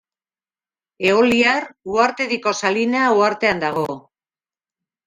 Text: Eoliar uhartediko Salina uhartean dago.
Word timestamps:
Eoliar 1.09 1.67
uhartediko 1.97 2.55
Salina 2.63 3.05
uhartean 3.21 3.65
dago. 3.67 3.89